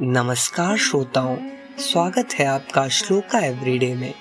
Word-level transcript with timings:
नमस्कार 0.00 0.76
श्रोताओं, 0.76 1.36
स्वागत 1.78 2.28
है 2.34 2.46
आपका 2.46 2.88
श्लोका 2.88 3.38
एवरीडे 3.38 3.94
में। 3.94 4.14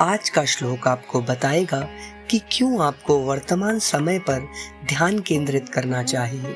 आज 0.00 0.28
का 0.28 0.44
श्लोक 0.44 0.88
आपको 0.88 1.20
बताएगा 1.20 1.88
कि 2.30 2.40
क्यों 2.52 2.82
आपको 2.82 3.18
वर्तमान 3.18 3.78
समय 3.78 4.18
पर 4.18 4.40
ध्यान 4.88 5.18
केंद्रित 5.18 5.68
करना 5.68 6.02
चाहिए। 6.02 6.52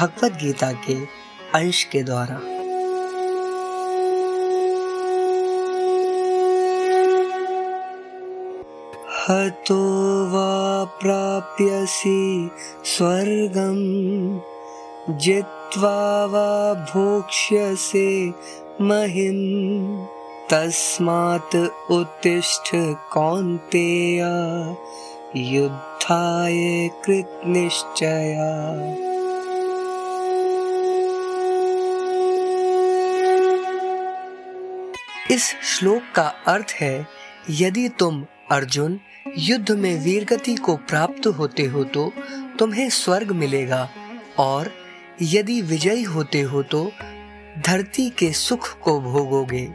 भगवत 0.00 0.32
गीता 0.32 0.72
के 0.72 1.04
अंश 1.54 1.84
के 1.84 2.02
द्वारा। 2.02 2.34
हतो 9.24 9.80
वा 10.26 10.84
प्राप्यसि 10.84 12.50
स्वर्गम 12.84 13.76
जित्वा 15.66 16.24
वा 16.24 16.74
भोक्ष्यसे 16.90 18.08
महिम 18.80 19.38
तस्मात् 20.50 21.56
उत्तिष्ठ 21.90 22.70
कौन्तेय 23.12 24.20
युद्धाय 25.36 26.88
कृतनिश्चया। 27.04 28.52
इस 35.30 35.50
श्लोक 35.64 36.02
का 36.14 36.28
अर्थ 36.46 36.76
है, 36.80 37.06
यदि 37.50 37.88
तुम 37.88 38.24
अर्जुन, 38.50 38.98
युद्ध 39.38 39.70
में 39.70 39.94
वीरगति 40.00 40.54
को 40.56 40.76
प्राप्त 40.88 41.26
होते 41.26 41.64
हो 41.66 41.84
तो 41.84 42.10
तुम्हें 42.58 42.88
स्वर्ग 42.90 43.32
मिलेगा 43.32 43.88
और 44.38 44.85
यदि 45.22 45.62
विजयी 45.62 46.02
होते 46.02 46.40
हो 46.40 46.62
तो 46.62 46.92
धरती 47.66 48.10
के 48.10 48.32
सुख 48.32 48.78
को 48.78 49.00
भोगोगे। 49.00 49.68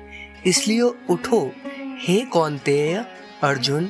इसलिए 0.46 0.82
उठो, 0.82 1.52
हे 2.00 2.22
कौनतेय 2.22 3.06
अर्जुन, 3.44 3.90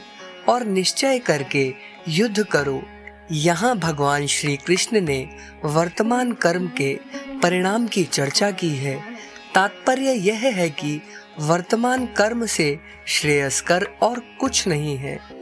और 0.50 0.66
निश्चय 0.66 1.20
करके 1.20 1.74
युद्ध 2.08 2.44
करो। 2.44 2.84
यहाँ 3.32 3.78
भगवान 3.78 4.26
श्री 4.26 4.58
कृष्ण 4.58 5.02
ने 5.02 5.30
वर्तमान 5.66 6.32
कर्म 6.32 6.68
के 6.68 7.00
परिणाम 7.44 7.88
की 7.88 8.04
चर्चा 8.04 8.52
की 8.52 8.70
है। 8.70 8.96
तात्पर्य 9.56 10.12
यह 10.12 10.40
है 10.40 10.70
कि 10.70 11.02
वर्तमान 11.40 12.06
कर्म 12.06 12.46
से 12.46 12.80
श्रेयस्कर 13.08 13.84
और 13.84 14.20
कुछ 14.40 14.68
नहीं 14.68 14.98
है। 14.98 15.41